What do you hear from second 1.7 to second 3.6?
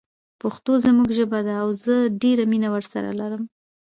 زه ډیره مینه ورسره لرم